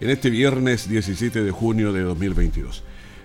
[0.00, 2.82] en este viernes 17 de junio de 2022.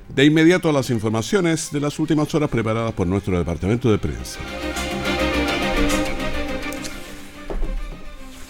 [0.09, 4.39] De inmediato a las informaciones de las últimas horas preparadas por nuestro departamento de prensa.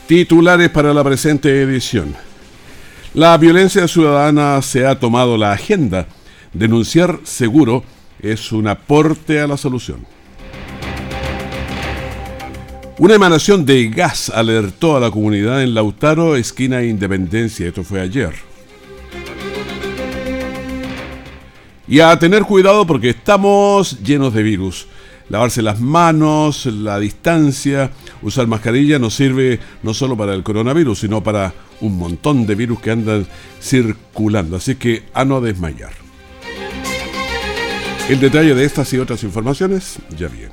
[0.07, 2.15] Titulares para la presente edición.
[3.13, 6.07] La violencia ciudadana se ha tomado la agenda.
[6.53, 7.83] Denunciar seguro
[8.19, 10.12] es un aporte a la solución.
[13.03, 17.67] Una emanación de gas alertó a la comunidad en Lautaro, esquina Independencia.
[17.67, 18.31] Esto fue ayer.
[21.85, 24.87] Y a tener cuidado porque estamos llenos de virus.
[25.27, 31.21] Lavarse las manos, la distancia, usar mascarilla nos sirve no solo para el coronavirus, sino
[31.21, 33.27] para un montón de virus que andan
[33.61, 34.55] circulando.
[34.55, 35.91] Así que a no desmayar.
[38.07, 40.52] El detalle de estas y otras informaciones ya viene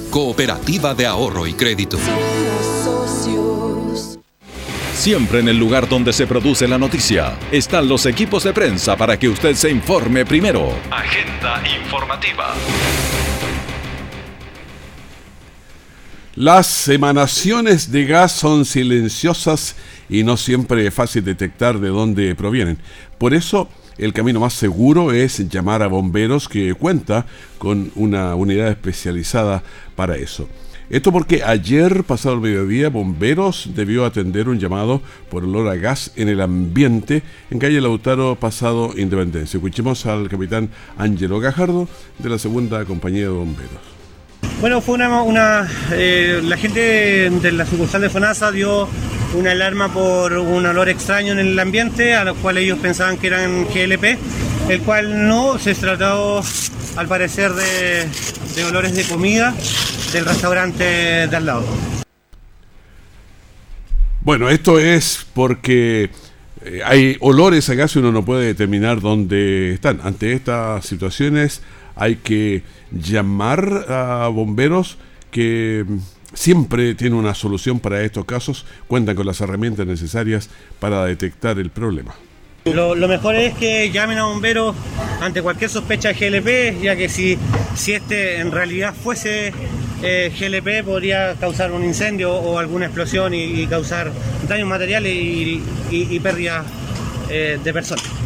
[0.11, 1.97] Cooperativa de Ahorro y Crédito.
[4.93, 9.17] Siempre en el lugar donde se produce la noticia están los equipos de prensa para
[9.17, 10.69] que usted se informe primero.
[10.91, 12.53] Agenda informativa.
[16.35, 19.77] Las emanaciones de gas son silenciosas
[20.09, 22.77] y no siempre es fácil detectar de dónde provienen.
[23.17, 23.69] Por eso,
[24.01, 27.27] el camino más seguro es llamar a bomberos que cuenta
[27.59, 29.63] con una unidad especializada
[29.95, 30.49] para eso.
[30.89, 36.11] Esto porque ayer, pasado el mediodía, Bomberos debió atender un llamado por olor a gas
[36.17, 39.57] en el ambiente en calle Lautaro, pasado Independencia.
[39.57, 41.87] Escuchemos al capitán Ángelo Gajardo
[42.19, 43.90] de la segunda compañía de bomberos.
[44.61, 45.67] Bueno, fue una.
[45.91, 48.87] Eh, la gente de la sucursal de FONASA dio
[49.33, 53.25] una alarma por un olor extraño en el ambiente, a lo cual ellos pensaban que
[53.25, 54.19] eran GLP,
[54.69, 56.43] el cual no se trató
[56.95, 58.07] al parecer de,
[58.55, 59.55] de olores de comida
[60.13, 60.83] del restaurante
[61.27, 61.65] de al lado.
[64.21, 66.11] Bueno, esto es porque
[66.63, 70.01] eh, hay olores a gas y uno no puede determinar dónde están.
[70.03, 71.63] Ante estas situaciones
[71.95, 74.97] hay que llamar a bomberos
[75.31, 75.85] que
[76.33, 81.69] siempre tiene una solución para estos casos, cuentan con las herramientas necesarias para detectar el
[81.69, 82.15] problema.
[82.65, 84.75] Lo, mejor es que llamen a bomberos
[85.19, 87.37] ante cualquier sospecha de GLP, ya que si,
[87.73, 89.51] si este en realidad fuese
[90.03, 94.11] eh, GLP podría causar un incendio o alguna explosión y, causar
[94.47, 96.63] daños materiales y, y, pérdida
[97.29, 98.20] eh, de personas.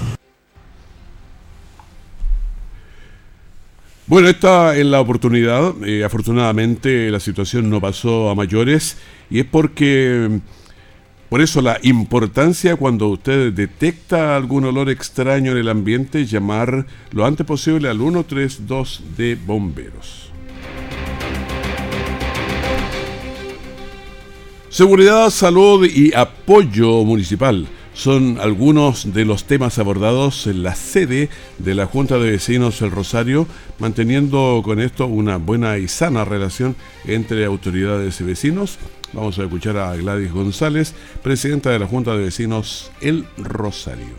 [4.07, 5.73] Bueno, esta es la oportunidad.
[5.83, 8.97] Eh, afortunadamente la situación no pasó a mayores
[9.31, 10.41] y es porque,
[11.27, 17.25] por eso la importancia cuando usted detecta algún olor extraño en el ambiente, llamar lo
[17.25, 20.29] antes posible al 132 de bomberos.
[24.69, 27.65] Seguridad, salud y apoyo municipal
[27.95, 32.91] son algunos de los temas abordados en la sede de la Junta de Vecinos El
[32.91, 33.47] Rosario,
[33.79, 36.75] manteniendo con esto una buena y sana relación
[37.05, 38.77] entre autoridades y vecinos.
[39.13, 44.13] Vamos a escuchar a Gladys González, presidenta de la Junta de Vecinos El Rosario.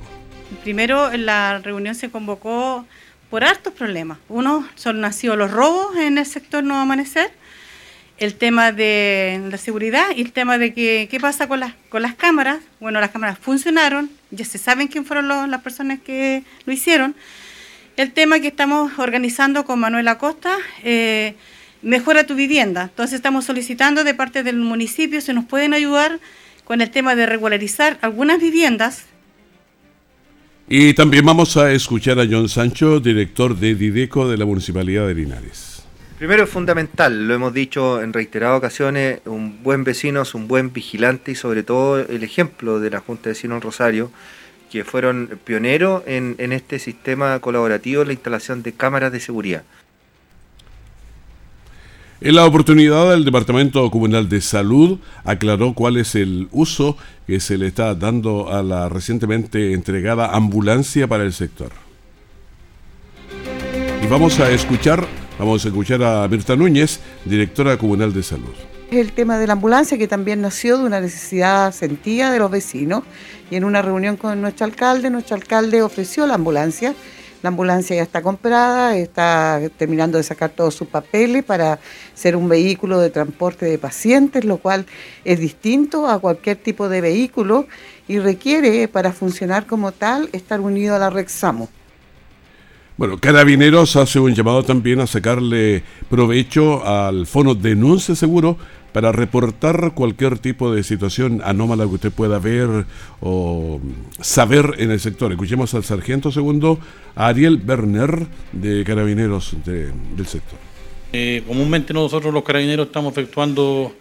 [0.62, 2.86] Primero, la reunión se convocó
[3.28, 4.18] por hartos problemas.
[4.30, 7.30] Uno son nacido los robos en el sector No Amanecer
[8.18, 12.02] el tema de la seguridad y el tema de que, qué pasa con las, con
[12.02, 12.60] las cámaras.
[12.80, 17.14] Bueno, las cámaras funcionaron, ya se saben quién fueron las personas que lo hicieron.
[17.96, 21.34] El tema que estamos organizando con Manuel Acosta, eh,
[21.82, 22.82] mejora tu vivienda.
[22.84, 26.18] Entonces estamos solicitando de parte del municipio si nos pueden ayudar
[26.64, 29.04] con el tema de regularizar algunas viviendas.
[30.68, 35.14] Y también vamos a escuchar a John Sancho, director de Dideco de la Municipalidad de
[35.14, 35.75] Linares.
[36.18, 40.72] Primero es fundamental, lo hemos dicho en reiteradas ocasiones, un buen vecino es un buen
[40.72, 44.10] vigilante y sobre todo el ejemplo de la Junta de Vecinos Rosario,
[44.72, 49.62] que fueron pioneros en, en este sistema colaborativo, la instalación de cámaras de seguridad.
[52.22, 56.96] En la oportunidad, el Departamento Comunal de Salud aclaró cuál es el uso
[57.26, 61.72] que se le está dando a la recientemente entregada ambulancia para el sector.
[64.02, 65.06] Y vamos a escuchar,
[65.38, 68.54] vamos a escuchar a Mirta Núñez, directora comunal de salud.
[68.90, 73.02] El tema de la ambulancia que también nació de una necesidad sentida de los vecinos
[73.50, 76.94] y en una reunión con nuestro alcalde, nuestro alcalde ofreció la ambulancia
[77.42, 81.78] la ambulancia ya está comprada, está terminando de sacar todos sus papeles para
[82.14, 84.86] ser un vehículo de transporte de pacientes, lo cual
[85.24, 87.66] es distinto a cualquier tipo de vehículo
[88.08, 91.68] y requiere, para funcionar como tal, estar unido a la Rexamo.
[92.96, 98.56] Bueno, Carabineros hace un llamado también a sacarle provecho al Fono Denuncia Seguro
[98.94, 102.86] para reportar cualquier tipo de situación anómala que usted pueda ver
[103.20, 103.82] o
[104.18, 105.30] saber en el sector.
[105.30, 106.78] Escuchemos al sargento segundo
[107.14, 110.58] Ariel Berner de Carabineros del sector.
[111.12, 113.94] Eh, comúnmente nosotros los carabineros estamos efectuando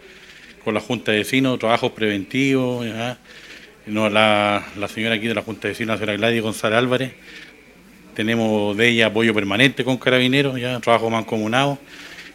[0.64, 2.86] con la Junta de Vecinos trabajos preventivos.
[3.86, 7.12] No, la, señora aquí de la Junta de Vecinos, la señora Gladys González Álvarez,
[8.16, 11.78] tenemos de ella apoyo permanente con carabineros, ya trabajo mancomunado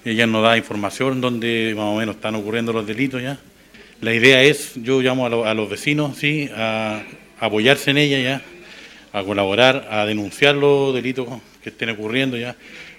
[0.03, 3.37] ella nos da información donde más o menos están ocurriendo los delitos ya.
[4.01, 7.03] La idea es, yo llamo a, los vecinos, sí, a,
[7.39, 8.41] apoyarse en ella ya,
[9.13, 11.27] a colaborar, a denunciar los delitos
[11.63, 12.55] que estén ocurriendo ya,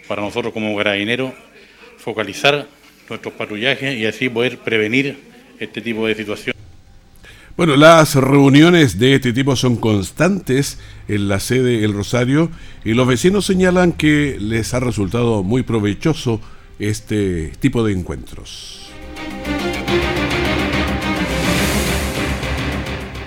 [0.06, 1.32] para nosotros como carabineros
[1.98, 2.66] focalizar
[3.08, 5.16] nuestros patrullajes y así poder prevenir
[5.58, 6.61] este tipo de situaciones.
[7.56, 12.50] Bueno, las reuniones de este tipo son constantes en la sede El Rosario
[12.82, 16.40] y los vecinos señalan que les ha resultado muy provechoso
[16.78, 18.90] este tipo de encuentros.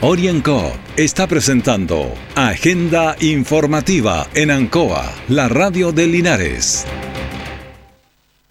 [0.02, 6.86] Orienco está presentando Agenda Informativa en Ancoa, la radio de Linares.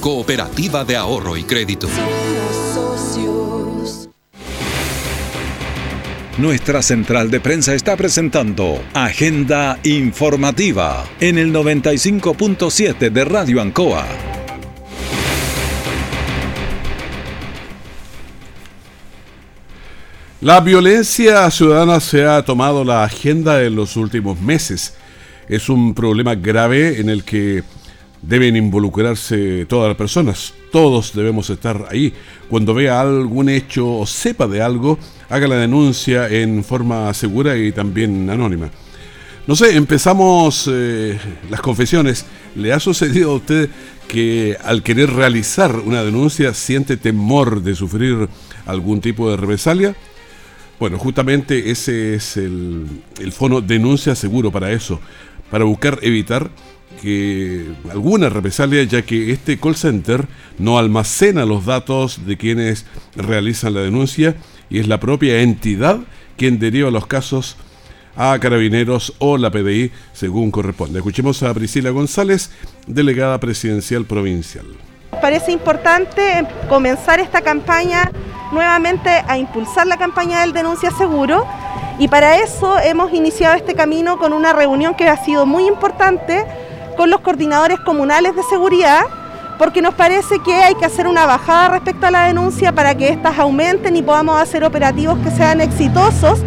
[0.00, 1.86] Cooperativa de Ahorro y Crédito.
[6.38, 14.06] Nuestra central de prensa está presentando Agenda Informativa en el 95.7 de Radio Ancoa.
[20.40, 24.94] La violencia ciudadana se ha tomado la agenda en los últimos meses.
[25.46, 27.64] Es un problema grave en el que
[28.22, 30.54] deben involucrarse todas las personas.
[30.72, 32.12] Todos debemos estar ahí.
[32.48, 37.72] Cuando vea algún hecho o sepa de algo, haga la denuncia en forma segura y
[37.72, 38.70] también anónima.
[39.46, 41.18] No sé, empezamos eh,
[41.48, 42.26] las confesiones.
[42.54, 43.70] ¿Le ha sucedido a usted
[44.06, 48.28] que al querer realizar una denuncia siente temor de sufrir
[48.66, 49.96] algún tipo de represalia?
[50.78, 52.86] Bueno, justamente ese es el,
[53.18, 55.00] el fono denuncia seguro para eso,
[55.50, 56.50] para buscar evitar
[57.00, 60.26] que alguna represalia, ya que este call center
[60.58, 62.84] no almacena los datos de quienes
[63.16, 64.36] realizan la denuncia
[64.68, 66.00] y es la propia entidad
[66.36, 67.56] quien deriva los casos
[68.16, 70.98] a carabineros o la PDI según corresponde.
[70.98, 72.50] Escuchemos a Priscila González,
[72.86, 74.66] delegada presidencial provincial.
[75.20, 78.10] Parece importante comenzar esta campaña
[78.52, 81.46] nuevamente a impulsar la campaña del denuncia seguro
[81.98, 86.44] y para eso hemos iniciado este camino con una reunión que ha sido muy importante
[87.00, 89.06] con los coordinadores comunales de seguridad,
[89.58, 93.08] porque nos parece que hay que hacer una bajada respecto a la denuncia para que
[93.08, 96.40] éstas aumenten y podamos hacer operativos que sean exitosos,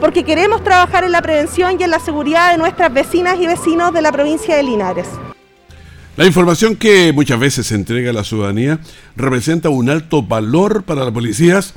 [0.00, 3.92] porque queremos trabajar en la prevención y en la seguridad de nuestras vecinas y vecinos
[3.92, 5.06] de la provincia de Linares.
[6.16, 8.80] La información que muchas veces se entrega a la ciudadanía
[9.14, 11.74] representa un alto valor para las policías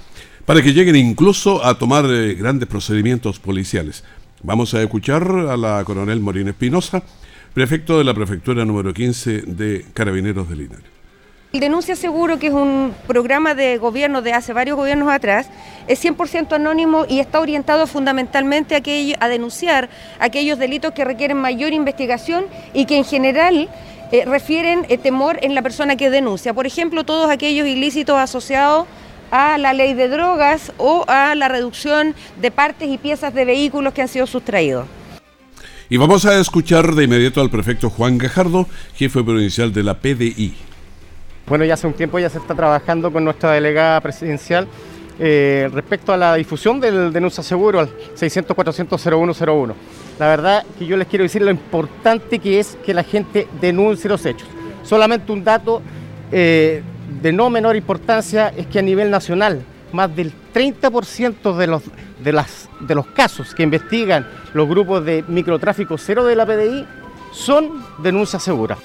[0.48, 4.04] para que lleguen incluso a tomar eh, grandes procedimientos policiales.
[4.42, 7.04] Vamos a escuchar a la coronel Morín Espinosa,
[7.54, 10.86] prefecto de la prefectura número 15 de Carabineros de Linares.
[11.54, 15.50] El Denuncia Seguro, que es un programa de gobierno de hace varios gobiernos atrás,
[15.88, 19.88] es 100% anónimo y está orientado fundamentalmente a, a denunciar
[20.20, 23.70] aquellos delitos que requieren mayor investigación y que en general
[24.12, 26.56] eh, refieren eh, temor en la persona que denuncia.
[26.56, 28.88] Por ejemplo, todos aquellos ilícitos asociados
[29.30, 33.94] a la ley de drogas o a la reducción de partes y piezas de vehículos
[33.94, 34.88] que han sido sustraídos.
[35.94, 40.56] Y vamos a escuchar de inmediato al prefecto Juan Gajardo, jefe provincial de la PDI.
[41.46, 44.68] Bueno, ya hace un tiempo ya se está trabajando con nuestra delegada presidencial
[45.20, 49.74] eh, respecto a la difusión del denuncia seguro al 600-400-0101.
[50.18, 54.10] La verdad que yo les quiero decir lo importante que es que la gente denuncie
[54.10, 54.48] los hechos.
[54.82, 55.84] Solamente un dato
[56.32, 56.82] eh,
[57.22, 61.84] de no menor importancia es que a nivel nacional más del 30% de los,
[62.24, 66.86] de, las, de los casos que investigan los grupos de microtráfico cero de la PDI
[67.32, 68.80] son denuncias seguras.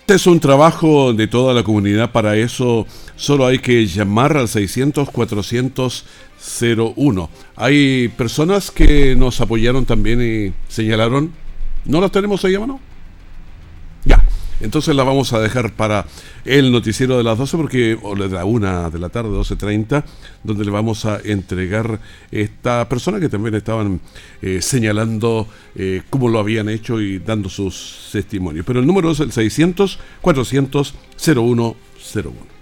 [0.00, 4.46] Este es un trabajo de toda la comunidad, para eso solo hay que llamar al
[4.46, 7.28] 600-400-01.
[7.56, 11.34] Hay personas que nos apoyaron también y señalaron,
[11.84, 12.80] ¿no las tenemos ahí a mano?
[14.06, 14.24] Ya.
[14.60, 16.06] Entonces la vamos a dejar para
[16.44, 20.04] el noticiero de las 12 porque o de la 1 de la tarde, 12.30,
[20.42, 22.00] donde le vamos a entregar
[22.30, 24.00] esta persona que también estaban
[24.42, 28.66] eh, señalando eh, cómo lo habían hecho y dando sus testimonios.
[28.66, 32.57] Pero el número es el 600 400 0101.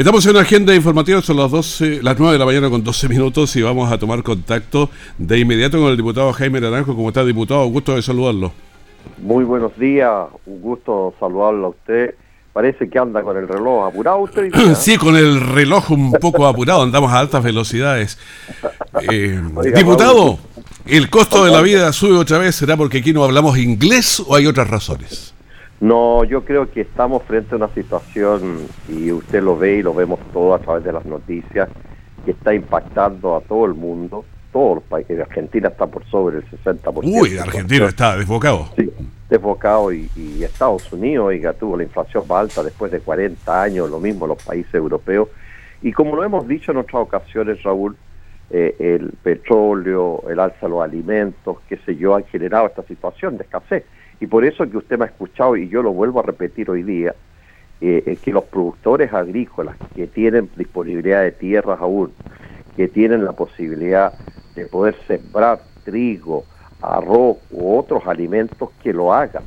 [0.00, 3.06] Estamos en una agenda informativa, son las 12, las 9 de la mañana con 12
[3.06, 4.88] minutos y vamos a tomar contacto
[5.18, 6.96] de inmediato con el diputado Jaime Naranjo.
[6.96, 7.66] ¿Cómo está, diputado?
[7.66, 8.50] Un gusto de saludarlo.
[9.18, 10.10] Muy buenos días,
[10.46, 12.14] un gusto saludarlo a usted.
[12.54, 14.50] Parece que anda con el reloj apurado usted.
[14.74, 18.18] Sí, con el reloj un poco apurado, andamos a altas velocidades.
[19.12, 19.40] Eh,
[19.74, 20.38] diputado,
[20.86, 22.56] ¿el costo de la vida sube otra vez?
[22.56, 25.34] ¿Será porque aquí no hablamos inglés o hay otras razones?
[25.80, 29.94] No, yo creo que estamos frente a una situación, y usted lo ve y lo
[29.94, 31.68] vemos todo a través de las noticias,
[32.24, 35.18] que está impactando a todo el mundo, todos los países.
[35.18, 37.00] Argentina está por sobre el 60%.
[37.02, 38.68] Uy, Argentina está desbocado.
[38.76, 38.90] Sí,
[39.30, 43.88] desbocado y, y, Estados Unidos, oiga, tuvo la inflación más alta después de 40 años,
[43.88, 45.28] lo mismo los países europeos.
[45.82, 47.96] Y como lo hemos dicho en otras ocasiones, Raúl,
[48.50, 53.38] eh, el petróleo, el alza de los alimentos, qué sé yo, han generado esta situación
[53.38, 53.84] de escasez.
[54.20, 56.82] Y por eso que usted me ha escuchado, y yo lo vuelvo a repetir hoy
[56.82, 57.14] día,
[57.80, 62.12] eh, que los productores agrícolas que tienen disponibilidad de tierras aún,
[62.76, 64.14] que tienen la posibilidad
[64.54, 66.44] de poder sembrar trigo,
[66.82, 69.44] arroz u otros alimentos, que lo hagan.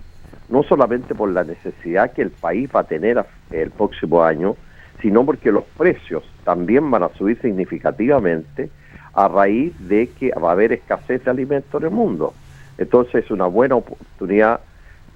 [0.49, 4.55] No solamente por la necesidad que el país va a tener el próximo año,
[5.01, 8.69] sino porque los precios también van a subir significativamente
[9.13, 12.33] a raíz de que va a haber escasez de alimentos en el mundo.
[12.77, 14.59] Entonces es una buena oportunidad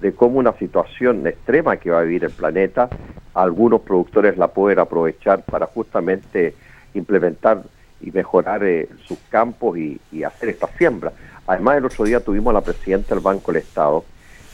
[0.00, 2.88] de cómo una situación extrema que va a vivir el planeta,
[3.34, 6.54] algunos productores la pueden aprovechar para justamente
[6.94, 7.62] implementar
[8.00, 11.12] y mejorar eh, sus campos y, hacer esta siembra.
[11.46, 14.04] Además, el otro día tuvimos a la presidenta del Banco del Estado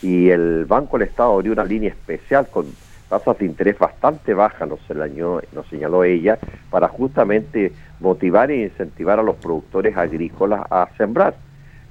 [0.02, 2.66] y el Banco del Estado abrió una línea especial con
[3.08, 6.38] tasas de interés bastante bajas, nos señaló, nos señaló ella,
[6.70, 11.34] para justamente motivar e incentivar a los productores agrícolas a sembrar.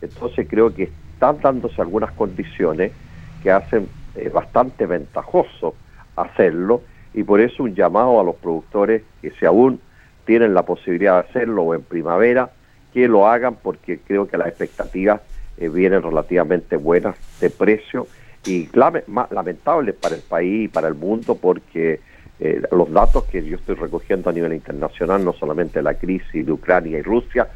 [0.02, 0.92] Entonces creo que
[1.24, 2.92] están dándose algunas condiciones
[3.42, 5.74] que hacen eh, bastante ventajoso
[6.18, 6.82] hacerlo
[7.14, 9.80] y por eso un llamado a los productores que si aún
[10.26, 12.50] tienen la posibilidad de hacerlo o en primavera,
[12.94, 15.22] que lo hagan porque creo que las expectativas
[15.58, 18.06] eh, vienen relativamente buenas de precio
[18.46, 22.02] y lamentables para el país y para el mundo porque
[22.42, 26.52] eh, los datos que yo estoy recogiendo a nivel internacional, no solamente la crisis de
[26.52, 27.48] Ucrania y Rusia,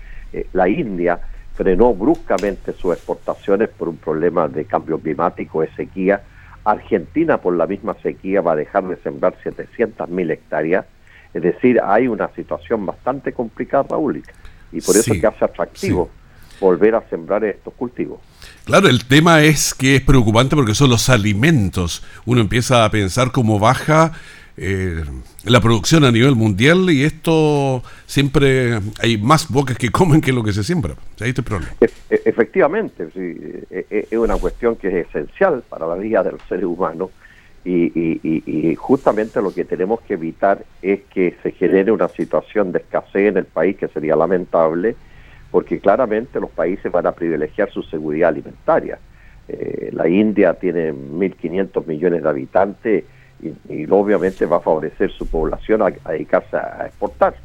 [0.54, 1.20] la India
[1.58, 6.22] frenó bruscamente sus exportaciones por un problema de cambio climático, de sequía.
[6.64, 10.86] Argentina, por la misma sequía, va a dejar de sembrar 700.000 hectáreas.
[11.34, 14.24] Es decir, hay una situación bastante complicada, Raúl,
[14.72, 16.10] y por eso es que hace atractivo
[16.60, 18.20] volver a sembrar estos cultivos.
[18.64, 22.04] Claro, el tema es que es preocupante porque son los alimentos.
[22.26, 24.14] Uno empieza a pensar cómo baja
[24.60, 25.04] eh,
[25.46, 30.44] la producción a nivel mundial y esto siempre hay más bocas que comen que lo
[30.44, 30.96] que se siembra.
[31.20, 31.74] Ahí está problema.
[31.80, 31.90] E,
[32.26, 36.66] efectivamente, e, e, es una cuestión que es esencial para la vida de los seres
[36.66, 37.12] humanos
[37.64, 43.30] y, justamente lo que tenemos que evitar es que se genere una situación de escasez
[43.30, 44.96] en el país que sería lamentable
[45.52, 49.00] porque claramente los países van a privilegiar su seguridad alimentaria.
[49.50, 53.04] Eh, la India tiene 1.500 millones de habitantes
[53.42, 57.36] y, obviamente va a favorecer su población a, dedicarse a, exportar.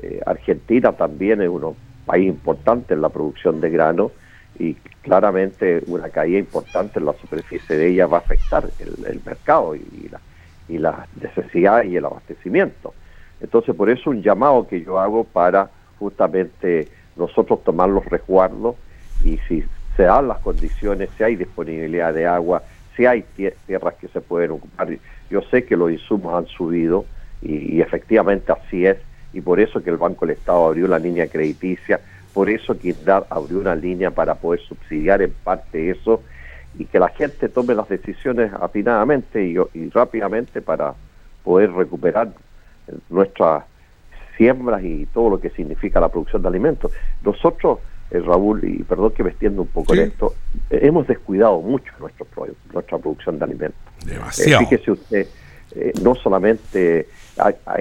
[0.00, 4.10] Eh, Argentina también es un país importante en la producción de grano
[4.58, 9.74] y claramente una caída importante en la superficie de ella va a afectar el, mercado
[9.74, 10.10] y,
[10.68, 12.94] y la necesidad y el abastecimiento.
[13.40, 18.76] Entonces, por eso un llamado que yo hago para justamente nosotros tomar los resguardos
[19.24, 19.64] y si
[19.96, 22.62] se dan las condiciones, si hay disponibilidad de agua,
[22.96, 23.24] si hay
[23.66, 24.88] tierras que se pueden ocupar
[25.30, 27.06] yo sé que los insumos han subido
[27.40, 28.98] y, efectivamente así es
[29.32, 32.00] y por eso que el Banco del Estado abrió la línea crediticia,
[32.34, 36.22] por eso que INDAP abrió una línea para poder subsidiar en parte eso
[36.78, 40.94] y que la gente tome las decisiones atinadamente y, y rápidamente para
[41.42, 42.28] poder recuperar
[43.08, 43.64] nuestras
[44.36, 46.92] siembras y todo lo que significa la producción de alimentos.
[47.24, 47.78] Nosotros,
[48.12, 50.34] eh, Raúl, y perdón que me extiendo un poco en esto,
[50.68, 52.26] eh, hemos descuidado mucho nuestro,
[52.72, 53.80] nuestra producción de alimentos.
[54.04, 54.62] Demasiado.
[54.62, 55.26] Eh, fíjese usted,
[56.02, 57.08] no solamente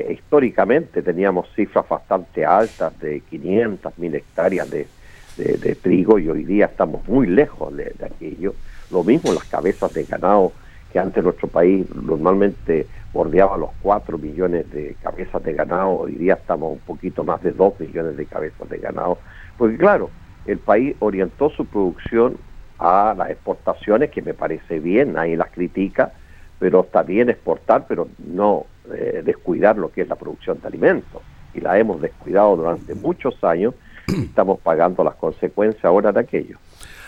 [0.10, 4.88] históricamente teníamos cifras bastante altas de 500 mil hectáreas de,
[5.36, 8.56] de, trigo y hoy día estamos muy lejos de, de aquello.
[8.92, 10.54] Lo mismo las cabezas de ganado
[10.92, 16.34] que antes nuestro país normalmente bordeaba los 4 millones de cabezas de ganado, hoy día
[16.34, 19.18] estamos un poquito más de 2 millones de cabezas de ganado,
[19.58, 20.10] porque claro,
[20.46, 22.38] el país orientó su producción
[22.80, 26.14] a las exportaciones, que me parece bien, nadie las critica,
[26.60, 31.22] pero está bien exportar, pero no eh, descuidar lo que es la producción de alimentos.
[31.54, 33.76] Y la hemos descuidado durante muchos años
[34.08, 36.58] y estamos pagando las consecuencias ahora de aquello.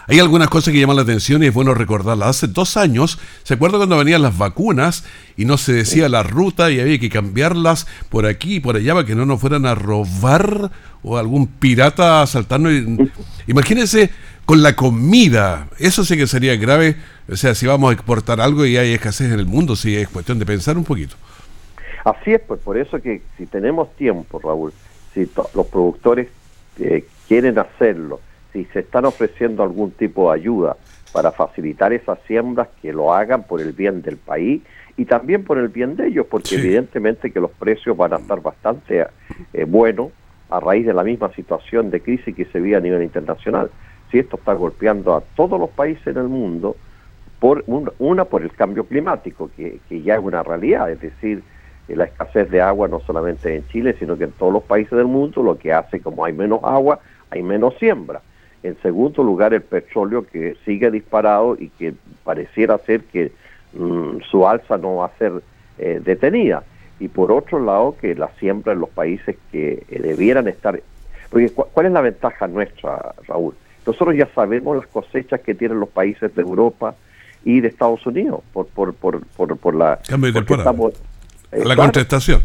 [0.07, 2.27] Hay algunas cosas que llaman la atención y es bueno recordarlas.
[2.29, 5.05] Hace dos años, ¿se acuerda cuando venían las vacunas
[5.37, 8.93] y no se decía la ruta y había que cambiarlas por aquí y por allá
[8.93, 10.71] para que no nos fueran a robar
[11.03, 12.73] o algún pirata a asaltarnos?
[13.47, 14.09] Imagínense
[14.45, 15.67] con la comida.
[15.79, 16.97] Eso sí que sería grave.
[17.31, 20.09] O sea, si vamos a exportar algo y hay escasez en el mundo, sí es
[20.09, 21.15] cuestión de pensar un poquito.
[22.03, 24.73] Así es, pues por eso que si tenemos tiempo, Raúl,
[25.13, 26.27] si los productores
[26.77, 28.19] eh, quieren hacerlo,
[28.53, 30.77] si se están ofreciendo algún tipo de ayuda
[31.11, 34.61] para facilitar esas siembras, que lo hagan por el bien del país
[34.95, 38.41] y también por el bien de ellos, porque evidentemente que los precios van a estar
[38.41, 39.07] bastante
[39.53, 40.11] eh, buenos
[40.49, 43.71] a raíz de la misma situación de crisis que se vive a nivel internacional.
[44.11, 46.75] Si esto está golpeando a todos los países en el mundo,
[47.39, 51.43] por una por el cambio climático, que, que ya es una realidad, es decir,
[51.87, 54.91] eh, la escasez de agua no solamente en Chile, sino que en todos los países
[54.91, 58.21] del mundo, lo que hace como hay menos agua, hay menos siembra.
[58.63, 63.33] En segundo lugar, el petróleo que sigue disparado y que pareciera ser que
[63.73, 65.33] mm, su alza no va a ser
[65.77, 66.63] eh, detenida.
[66.97, 70.81] Y por otro lado, que la siembra en los países que eh, debieran estar...
[71.29, 73.53] Porque ¿cuál es la ventaja nuestra, Raúl?
[73.85, 76.95] Nosotros ya sabemos las cosechas que tienen los países de Europa
[77.43, 80.73] y de Estados Unidos por por por por, por la cambio de temporada.
[81.51, 82.41] la contestación.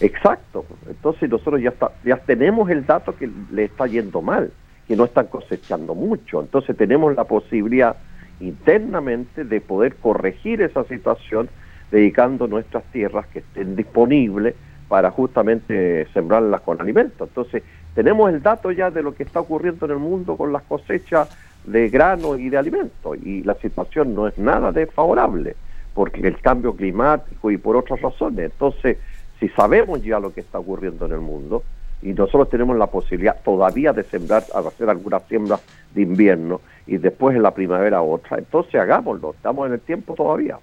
[0.00, 0.64] Exacto.
[0.88, 1.72] Entonces nosotros ya
[2.04, 4.50] ya tenemos el dato que le está yendo mal
[4.86, 6.40] que no están cosechando mucho.
[6.40, 7.96] Entonces tenemos la posibilidad
[8.40, 11.48] internamente de poder corregir esa situación
[11.90, 14.54] dedicando nuestras tierras que estén disponibles
[14.88, 17.28] para justamente sembrarlas con alimentos.
[17.28, 17.62] Entonces
[17.94, 21.28] tenemos el dato ya de lo que está ocurriendo en el mundo con las cosechas
[21.64, 25.56] de grano y de alimentos y la situación no es nada desfavorable
[25.94, 28.50] porque el cambio climático y por otras razones.
[28.52, 28.98] Entonces,
[29.38, 31.62] si sabemos ya lo que está ocurriendo en el mundo,
[32.02, 35.60] y nosotros tenemos la posibilidad todavía de sembrar, hacer algunas siembras
[35.94, 38.38] de invierno y después en la primavera otra.
[38.38, 40.58] Entonces hagámoslo, estamos en el tiempo todavía.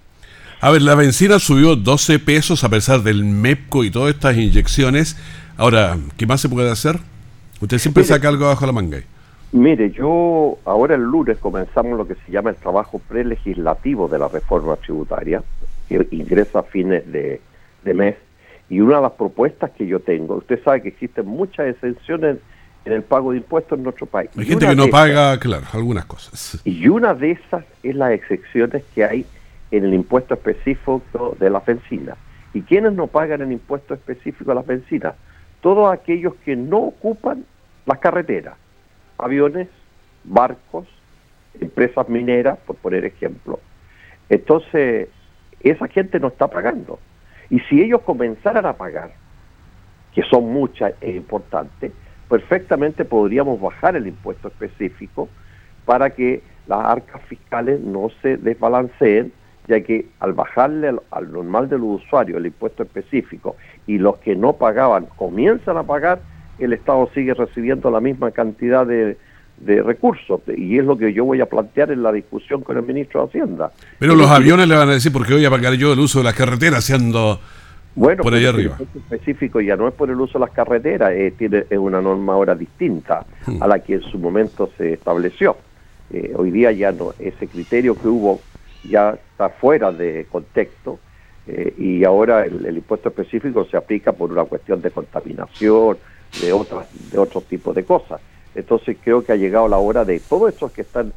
[0.60, 5.16] A ver, la benzina subió 12 pesos a pesar del MEPCO y todas estas inyecciones.
[5.56, 7.00] Ahora, ¿qué más se puede hacer?
[7.60, 8.98] Usted siempre saca algo bajo la manga.
[9.50, 14.28] Mire, yo ahora el lunes comenzamos lo que se llama el trabajo prelegislativo de la
[14.28, 15.42] reforma tributaria,
[15.88, 17.40] que ingresa a fines de
[17.84, 18.14] mes
[18.68, 22.38] y una de las propuestas que yo tengo, usted sabe que existen muchas exenciones
[22.84, 24.30] en el pago de impuestos en nuestro país.
[24.36, 26.60] Hay gente que no paga, claro, algunas cosas.
[26.64, 29.26] Y una de esas es las excepciones que hay
[29.70, 32.16] en el impuesto específico de la benzina.
[32.54, 35.14] ¿Y quiénes no pagan el impuesto específico de la benzina?
[35.60, 37.44] Todos aquellos que no ocupan
[37.86, 38.56] las carreteras,
[39.18, 39.68] aviones,
[40.24, 40.86] barcos,
[41.60, 43.60] empresas mineras, por poner ejemplo.
[44.28, 45.08] Entonces,
[45.60, 46.98] esa gente no está pagando.
[47.52, 49.12] Y si ellos comenzaran a pagar,
[50.14, 51.92] que son muchas e importantes,
[52.26, 55.28] perfectamente podríamos bajar el impuesto específico
[55.84, 59.34] para que las arcas fiscales no se desbalanceen,
[59.68, 64.34] ya que al bajarle al, normal de los usuarios el impuesto específico y los que
[64.34, 66.22] no pagaban comienzan a pagar,
[66.58, 69.18] el Estado sigue recibiendo la misma cantidad de,
[69.64, 72.82] de recursos y es lo que yo voy a plantear en la discusión con el
[72.82, 73.70] ministro de Hacienda.
[73.98, 76.24] Pero los aviones le van a decir porque voy a pagar yo el uso de
[76.24, 77.40] las carreteras siendo
[77.94, 78.76] bueno, por ahí arriba.
[78.78, 82.00] El específico ya no es por el uso de las carreteras, eh, tiene, es una
[82.00, 83.62] norma ahora distinta hmm.
[83.62, 85.56] a la que en su momento se estableció.
[86.10, 88.40] Eh, hoy día ya no, ese criterio que hubo
[88.84, 90.98] ya está fuera de contexto
[91.46, 95.96] eh, y ahora el, el, impuesto específico se aplica por una cuestión de contaminación,
[96.40, 98.20] de otras, de otros tipos de cosas.
[98.54, 101.12] Entonces creo que ha llegado la hora de todos estos que están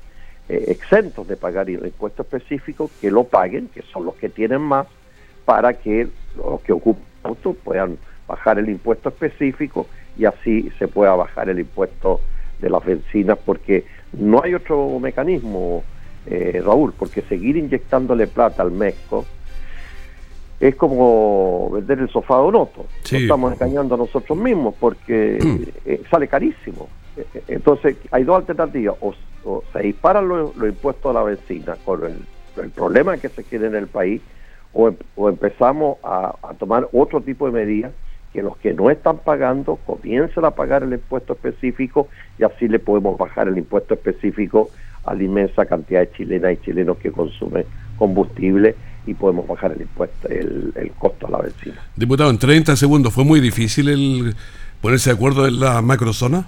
[0.47, 4.61] eh, exentos de pagar el impuesto específico, que lo paguen, que son los que tienen
[4.61, 4.87] más,
[5.43, 11.15] para que los que ocupan autos puedan bajar el impuesto específico y así se pueda
[11.15, 12.21] bajar el impuesto
[12.59, 15.83] de las bencinas porque no hay otro mecanismo,
[16.25, 19.25] eh, Raúl, porque seguir inyectándole plata al México
[20.59, 22.85] es como vender el sofá de Onoto.
[23.11, 25.37] estamos engañando a nosotros mismos porque
[25.85, 26.87] eh, sale carísimo.
[27.47, 28.95] Entonces, hay dos alternativas.
[29.01, 29.13] O,
[29.71, 33.87] se disparan los, impuestos a la benzina con el, problema que se quiere en el
[33.87, 34.21] país,
[34.73, 34.95] o, em,
[35.27, 37.91] empezamos a, tomar otro tipo de medidas
[38.33, 42.79] que los que no están pagando comiencen a pagar el impuesto específico y así le
[42.79, 44.69] podemos bajar el impuesto específico
[45.05, 47.65] a la inmensa cantidad de chilenas y chilenos que consumen
[47.97, 48.75] combustible
[49.07, 51.75] y podemos bajar el impuesto, el, costo a la benzina.
[51.95, 54.35] Diputado, en 30 segundos, ¿fue muy difícil el
[54.81, 56.47] ponerse de acuerdo en la macrozona?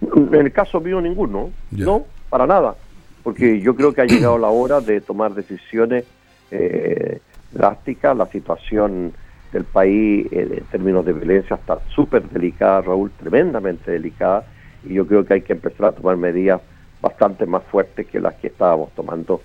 [0.00, 2.74] En el caso mío ninguno, no, para nada,
[3.22, 6.04] porque yo creo que ha llegado la hora de tomar decisiones
[6.50, 7.20] eh,
[7.52, 9.12] drásticas, la situación
[9.52, 14.44] del país eh, en términos de violencia está súper delicada, Raúl, tremendamente delicada,
[14.84, 16.60] y yo creo que hay que empezar a tomar medidas
[17.00, 19.40] bastante más fuertes que las que estábamos tomando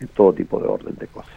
[0.00, 1.32] en todo tipo de orden de cosas.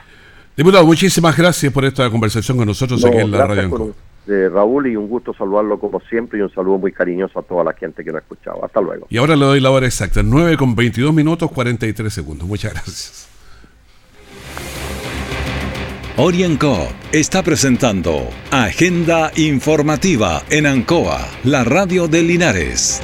[0.55, 3.93] Diputado, muchísimas gracias por esta conversación con nosotros aquí en la radio.
[4.27, 7.73] Raúl y un gusto saludarlo como siempre y un saludo muy cariñoso a toda la
[7.73, 8.63] gente que nos ha escuchado.
[8.63, 9.07] Hasta luego.
[9.09, 12.47] Y ahora le doy la hora exacta, 9 con 22 minutos 43 segundos.
[12.47, 13.29] Muchas gracias.
[16.19, 16.75] Orienco
[17.11, 23.03] está presentando Agenda Informativa en Ancoa, la radio de Linares.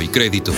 [0.01, 0.51] y Crédito.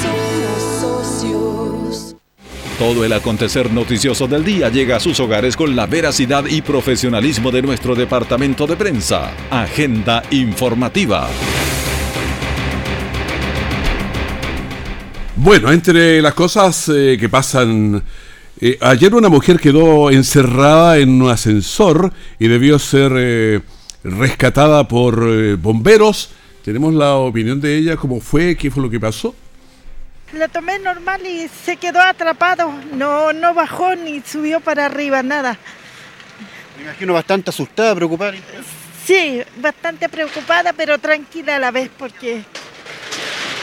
[2.79, 7.51] Todo el acontecer noticioso del día llega a sus hogares con la veracidad y profesionalismo
[7.51, 9.31] de nuestro departamento de prensa.
[9.51, 11.29] Agenda informativa.
[15.35, 18.03] Bueno, entre las cosas eh, que pasan,
[18.59, 23.61] eh, ayer una mujer quedó encerrada en un ascensor y debió ser eh,
[24.03, 26.31] rescatada por bomberos
[26.63, 29.35] tenemos la opinión de ella, cómo fue, qué fue lo que pasó.
[30.31, 35.57] La tomé normal y se quedó atrapado, no, no bajó ni subió para arriba, nada.
[36.77, 38.33] Me imagino bastante asustada, preocupada.
[39.05, 42.43] Sí, bastante preocupada, pero tranquila a la vez porque...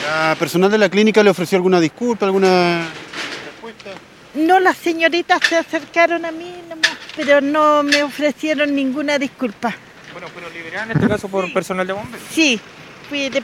[0.06, 2.86] ¿La personal de la clínica le ofreció alguna disculpa, alguna
[3.46, 3.90] respuesta?
[4.34, 6.52] No, las señoritas se acercaron a mí,
[7.16, 9.74] pero no me ofrecieron ninguna disculpa.
[10.12, 12.26] Bueno, pero liberaron en este caso por personal de bomberos.
[12.30, 12.60] Sí,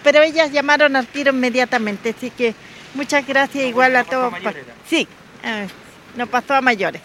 [0.02, 2.54] pero ellas llamaron al tiro inmediatamente, así que
[2.94, 4.32] muchas gracias igual a todos.
[4.88, 5.06] Sí,
[6.16, 7.02] no pasó a mayores.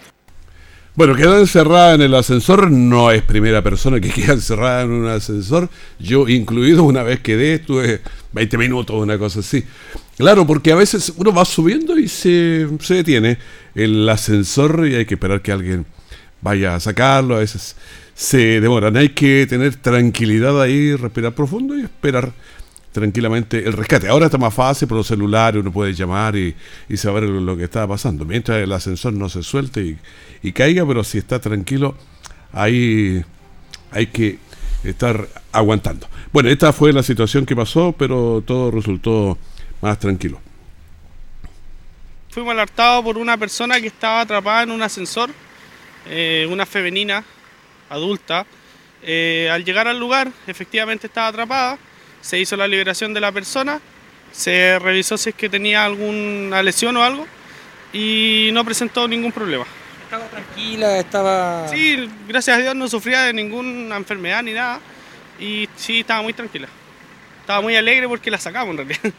[0.93, 5.07] Bueno, quedó encerrada en el ascensor, no es primera persona que queda encerrada en un
[5.07, 5.69] ascensor,
[5.99, 8.01] yo incluido una vez quedé, estuve
[8.33, 9.63] 20 minutos, una cosa así.
[10.17, 13.37] Claro, porque a veces uno va subiendo y se, se detiene
[13.73, 15.85] el ascensor y hay que esperar que alguien
[16.41, 17.77] vaya a sacarlo, a veces
[18.21, 18.95] se demoran.
[18.97, 22.31] Hay que tener tranquilidad ahí, respirar profundo y esperar
[22.91, 24.07] tranquilamente el rescate.
[24.09, 26.55] Ahora está más fácil por los celulares, uno puede llamar y,
[26.97, 28.23] saber lo, que está pasando.
[28.23, 29.97] Mientras el ascensor no se suelte
[30.43, 31.95] y, caiga, pero si está tranquilo,
[32.53, 33.25] ahí
[33.89, 34.37] hay que
[34.83, 36.07] estar aguantando.
[36.31, 39.39] Bueno, esta fue la situación que pasó, pero todo resultó
[39.81, 40.39] más tranquilo.
[42.29, 45.31] Fuimos alertados por una persona que estaba atrapada en un ascensor,
[46.07, 47.25] eh, una femenina
[47.91, 48.45] adulta.
[49.03, 51.77] Eh, al llegar al lugar, efectivamente estaba atrapada,
[52.21, 53.79] se hizo la liberación de la persona,
[54.31, 57.27] se revisó si es que tenía alguna lesión o algo
[57.93, 59.65] y no presentó ningún problema.
[60.03, 61.67] Estaba tranquila, estaba...
[61.67, 64.79] Sí, gracias a Dios no sufría de ninguna enfermedad ni nada
[65.39, 66.67] y sí, estaba muy tranquila.
[67.41, 68.99] Estaba muy alegre porque la sacamos en realidad.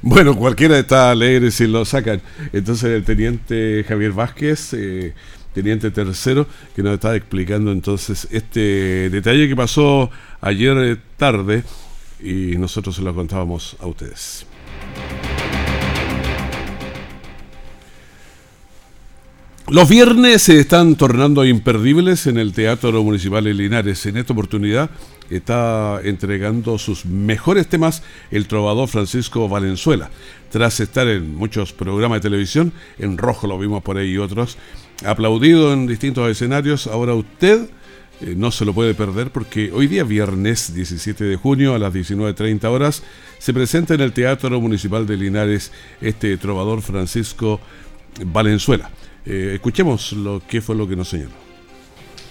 [0.00, 2.20] Bueno, cualquiera está alegre si lo sacan.
[2.52, 4.74] Entonces el teniente Javier Vázquez...
[4.74, 5.14] Eh,
[5.54, 10.10] teniente tercero, que nos está explicando entonces este detalle que pasó
[10.40, 11.64] ayer eh, tarde
[12.20, 14.46] y nosotros se lo contábamos a ustedes.
[19.72, 24.04] Los viernes se están tornando imperdibles en el Teatro Municipal de Linares.
[24.04, 24.90] En esta oportunidad
[25.30, 30.10] está entregando sus mejores temas el trovador Francisco Valenzuela.
[30.50, 34.58] Tras estar en muchos programas de televisión, en rojo lo vimos por ahí y otros,
[35.04, 37.68] aplaudido en distintos escenarios, ahora usted
[38.20, 41.92] eh, no se lo puede perder porque hoy día, viernes 17 de junio a las
[41.92, 43.02] 19.30 horas,
[43.38, 47.60] se presenta en el Teatro Municipal de Linares este trovador Francisco
[48.24, 48.90] Valenzuela.
[49.26, 51.42] Eh, escuchemos lo que fue lo que nos señaló.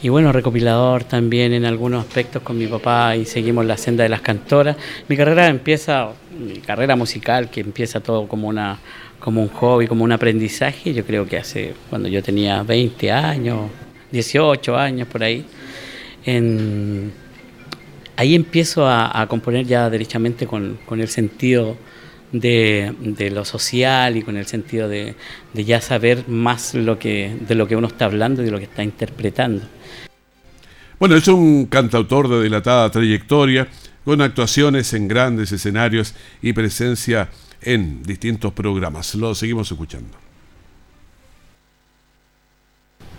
[0.04, 4.10] Y bueno, recopilador también en algunos aspectos con mi papá y seguimos la senda de
[4.10, 4.76] las cantoras.
[5.08, 8.80] Mi carrera empieza, mi carrera musical, que empieza todo como una
[9.22, 13.70] como un hobby, como un aprendizaje, yo creo que hace cuando yo tenía 20 años,
[14.12, 15.46] 18 años por ahí,
[18.18, 21.78] ahí empiezo a, componer ya derechamente con, el sentido
[22.32, 25.16] de, lo social y con el sentido de,
[25.54, 28.66] ya saber más lo que, de lo que uno está hablando y de lo que
[28.66, 29.64] está interpretando.
[31.00, 33.68] Bueno, es un cantautor de dilatada trayectoria,
[34.04, 37.30] con actuaciones en grandes escenarios y presencia
[37.62, 39.16] en distintos programas.
[39.16, 40.18] Lo seguimos escuchando.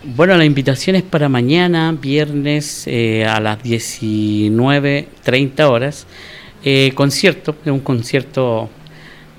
[0.05, 6.05] Bueno, la invitación es para mañana, viernes eh, a las 19.30 horas.
[6.61, 8.69] Eh, concierto, es un concierto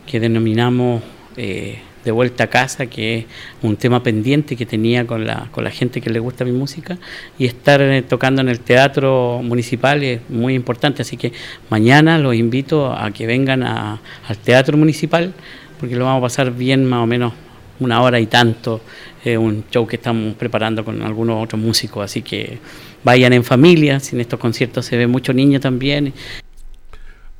[0.06, 1.02] que denominamos
[1.36, 3.24] eh, De vuelta a casa, que es
[3.62, 6.98] un tema pendiente que tenía con la, con la gente que le gusta mi música.
[7.38, 11.32] Y estar tocando en el teatro municipal es muy importante, así que
[11.70, 15.32] mañana los invito a que vengan al teatro municipal,
[15.80, 17.32] porque lo vamos a pasar bien más o menos
[17.80, 18.80] una hora y tanto,
[19.24, 22.58] es un show que estamos preparando con algunos otros músicos, así que
[23.02, 26.12] vayan en familia, si en estos conciertos se ve mucho niño también.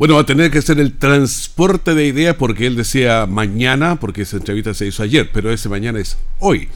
[0.04, 4.20] Bueno, va a tener que ser el transporte de ideas porque él decía mañana, porque
[4.20, 6.68] esa entrevista se hizo ayer, pero ese mañana es hoy.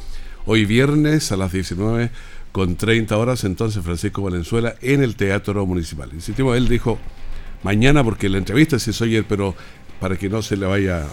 [0.46, 2.08] Hoy viernes a las 19
[2.52, 6.08] con 30 horas, entonces Francisco Valenzuela en el Teatro Municipal.
[6.14, 6.98] Insistimos, él dijo
[7.62, 9.54] mañana porque la entrevista se hizo ayer, pero
[10.00, 11.04] para que no se le vaya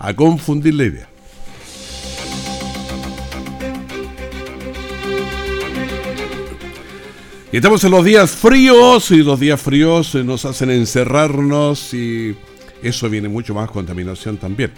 [0.00, 1.08] a confundir la idea.
[7.58, 12.36] Estamos en los días fríos y los días fríos nos hacen encerrarnos y
[12.82, 14.70] eso viene mucho más contaminación también.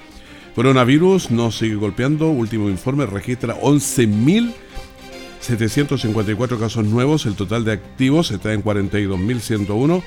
[0.55, 2.31] Coronavirus nos sigue golpeando.
[2.31, 7.27] Último informe registra 11.754 casos nuevos.
[7.27, 10.03] El total de activos está en 42.101.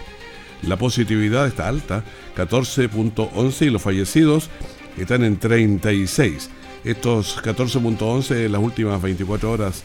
[0.64, 2.04] La positividad está alta,
[2.36, 4.50] 14.11 y los fallecidos
[4.98, 6.50] están en 36.
[6.84, 9.84] Estos 14.11 en las últimas 24 horas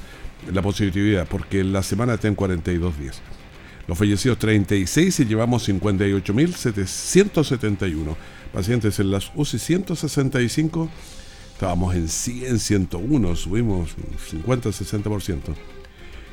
[0.52, 3.20] la positividad, porque la semana está en 42 días.
[3.86, 8.16] Los fallecidos 36 y llevamos 58.771.
[8.52, 10.88] Pacientes en las UCI 165,
[11.52, 13.94] estábamos en 100, 101, subimos
[14.30, 15.54] 50-60%.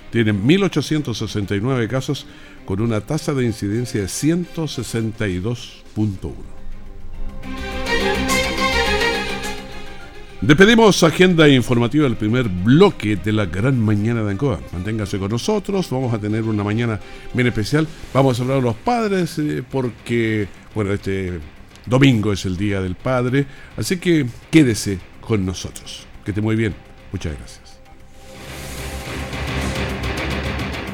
[0.09, 2.25] tiene 1869 casos
[2.65, 6.60] con una tasa de incidencia de 162.1.
[10.41, 14.59] Despedimos agenda informativa del primer bloque de la gran mañana de Ancoa.
[14.73, 16.99] Manténgase con nosotros, vamos a tener una mañana
[17.31, 17.87] bien especial.
[18.11, 21.39] Vamos a hablar de los padres eh, porque, bueno, este
[21.85, 23.45] domingo es el Día del Padre,
[23.77, 26.07] así que quédese con nosotros.
[26.25, 26.73] Que esté muy bien.
[27.11, 27.70] Muchas gracias.